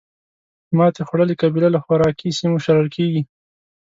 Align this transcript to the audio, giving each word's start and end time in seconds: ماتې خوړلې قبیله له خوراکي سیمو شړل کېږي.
ماتې 0.77 1.01
خوړلې 1.07 1.35
قبیله 1.41 1.69
له 1.75 1.79
خوراکي 1.83 2.29
سیمو 2.39 2.57
شړل 2.65 2.87
کېږي. 2.95 3.21